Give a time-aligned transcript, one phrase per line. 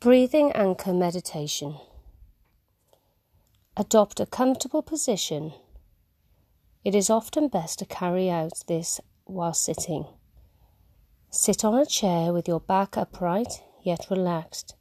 [0.00, 1.74] Breathing Anchor Meditation.
[3.76, 5.54] Adopt a comfortable position.
[6.84, 10.06] It is often best to carry out this while sitting.
[11.30, 14.76] Sit on a chair with your back upright yet relaxed,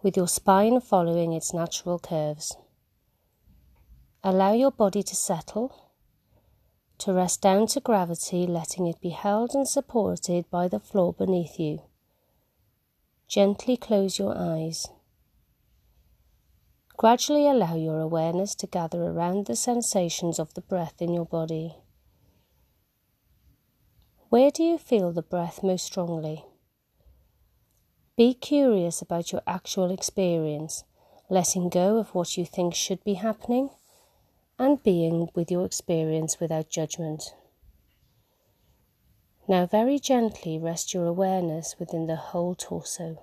[0.00, 2.56] with your spine following its natural curves.
[4.22, 5.90] Allow your body to settle,
[6.98, 11.58] to rest down to gravity, letting it be held and supported by the floor beneath
[11.58, 11.82] you.
[13.30, 14.88] Gently close your eyes.
[16.96, 21.76] Gradually allow your awareness to gather around the sensations of the breath in your body.
[24.30, 26.44] Where do you feel the breath most strongly?
[28.16, 30.82] Be curious about your actual experience,
[31.28, 33.70] letting go of what you think should be happening,
[34.58, 37.32] and being with your experience without judgment.
[39.50, 43.20] Now, very gently rest your awareness within the whole torso.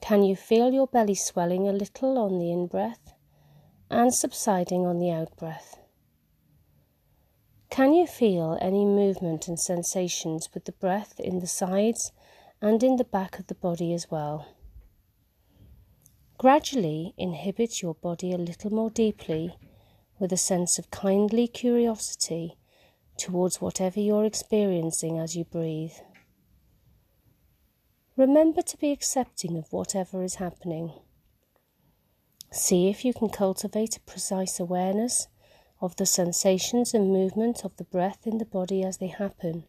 [0.00, 3.12] Can you feel your belly swelling a little on the in breath
[3.90, 5.80] and subsiding on the out breath?
[7.70, 12.12] Can you feel any movement and sensations with the breath in the sides
[12.60, 14.46] and in the back of the body as well?
[16.38, 19.58] Gradually inhibit your body a little more deeply
[20.20, 22.58] with a sense of kindly curiosity
[23.22, 25.94] towards whatever you're experiencing as you breathe.
[28.16, 30.92] Remember to be accepting of whatever is happening.
[32.50, 35.28] See if you can cultivate a precise awareness
[35.80, 39.66] of the sensations and movement of the breath in the body as they happen,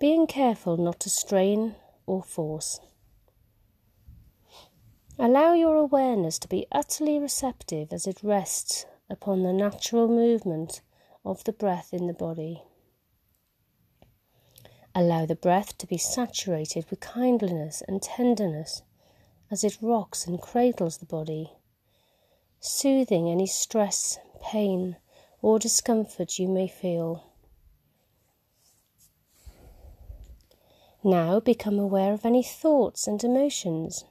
[0.00, 2.80] being careful not to strain or force.
[5.20, 10.80] Allow your awareness to be utterly receptive as it rests upon the natural movement
[11.24, 12.62] of the breath in the body.
[14.94, 18.82] Allow the breath to be saturated with kindliness and tenderness
[19.50, 21.52] as it rocks and cradles the body,
[22.60, 24.96] soothing any stress, pain,
[25.40, 27.24] or discomfort you may feel.
[31.04, 34.04] Now become aware of any thoughts and emotions.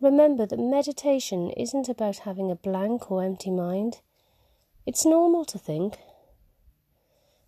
[0.00, 4.00] Remember that meditation isn't about having a blank or empty mind.
[4.86, 5.96] It's normal to think.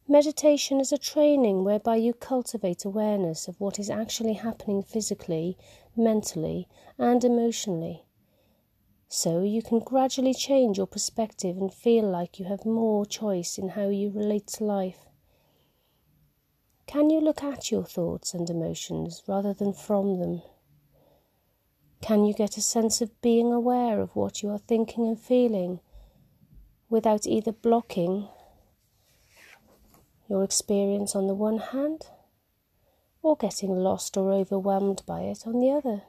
[0.09, 5.59] Meditation is a training whereby you cultivate awareness of what is actually happening physically,
[5.95, 6.67] mentally,
[6.97, 8.05] and emotionally.
[9.09, 13.71] So you can gradually change your perspective and feel like you have more choice in
[13.71, 15.07] how you relate to life.
[16.87, 20.41] Can you look at your thoughts and emotions rather than from them?
[22.01, 25.81] Can you get a sense of being aware of what you are thinking and feeling
[26.89, 28.29] without either blocking
[30.29, 32.07] your experience on the one hand
[33.23, 36.03] or getting lost or overwhelmed by it on the other?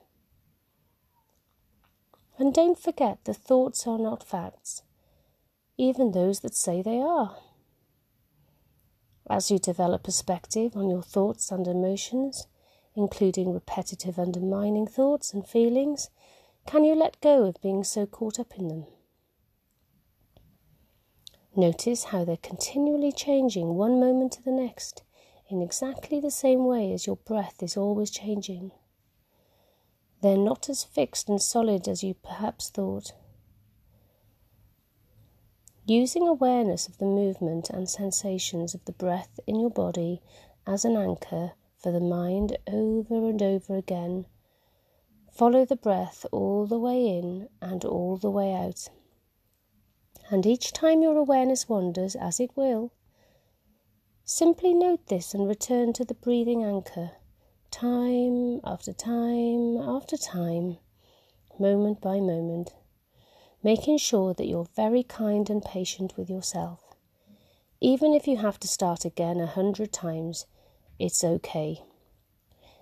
[2.40, 4.84] And don't forget the thoughts are not facts,
[5.78, 7.38] even those that say they are.
[9.30, 12.48] As you develop perspective on your thoughts and emotions,
[12.96, 16.10] including repetitive undermining thoughts and feelings,
[16.66, 18.86] can you let go of being so caught up in them?
[21.60, 25.02] Notice how they're continually changing one moment to the next
[25.50, 28.74] in exactly the same way as your breath is always changing.
[30.22, 33.12] They're not as fixed and solid as you perhaps thought.
[35.88, 40.22] Using awareness of the movement and sensations of the breath in your body
[40.68, 44.28] as an anchor for the mind over and over again,
[45.32, 48.90] follow the breath all the way in and all the way out
[50.30, 52.92] and each time your awareness wanders, as it will,
[54.26, 57.12] simply note this and return to the breathing anchor,
[57.72, 60.78] time after time after time,
[61.60, 62.74] moment by moment,
[63.64, 66.96] making sure that you're very kind and patient with yourself.
[67.80, 70.46] Even if you have to start again a hundred times,
[71.00, 71.84] it's okay.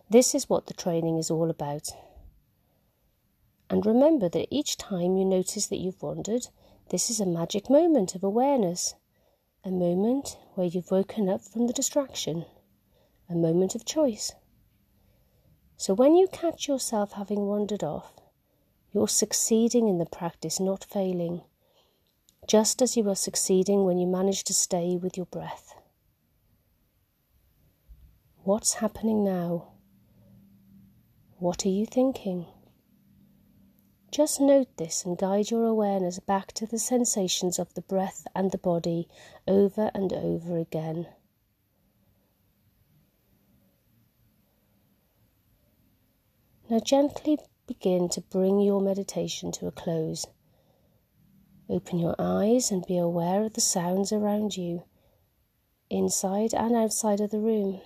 [0.10, 1.90] This is what the training is all about.
[3.70, 6.48] And remember that each time you notice that you've wandered,
[6.90, 8.94] this is a magic moment of awareness,
[9.64, 12.46] a moment where you've woken up from the distraction,
[13.30, 14.34] a moment of choice.
[15.78, 18.14] So when you catch yourself having wandered off,
[18.94, 21.42] you're succeeding in the practice, not failing,
[22.48, 25.74] just as you are succeeding when you manage to stay with your breath.
[28.44, 29.74] What's happening now?
[31.40, 32.46] What are you thinking?
[34.16, 38.50] Just note this and guide your awareness back to the sensations of the breath and
[38.50, 39.10] the body
[39.46, 41.08] over and over again.
[46.70, 50.26] Now gently begin to bring your meditation to a close.
[51.70, 54.84] Open your eyes and be aware of the sounds around you,
[55.90, 57.82] inside and outside of the room.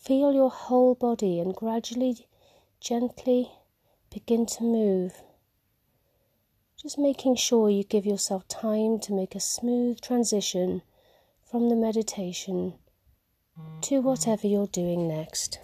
[0.00, 2.26] Feel your whole body and gradually,
[2.80, 3.52] gently
[4.18, 5.22] begin to move.
[6.76, 10.82] Just making sure you give yourself time to make a smooth transition
[11.48, 12.74] from the meditation
[13.82, 15.60] to whatever you're doing next.